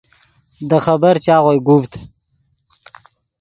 [0.69, 1.91] دے خبر چاغوئے گوڤد